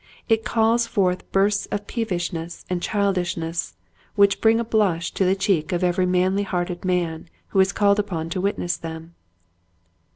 [0.27, 3.75] It calls forth bursts of peevishness and childishness
[4.15, 7.99] which bring a blush to the cheek of every manly hearted man who is called
[7.99, 9.13] upon to witness them.